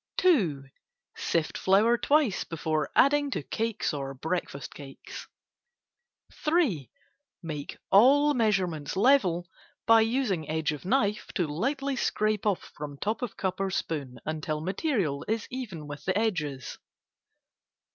[0.17, 0.63] 2.
[1.15, 5.27] Sift flour twice before adding to cakes or breakfast cakes.
[6.43, 6.89] 3.
[7.43, 9.47] Make all measurements level
[9.85, 14.17] by using edge of knife to lightly scrape off from top of cup or spoon
[14.25, 16.79] until material is even with the edges.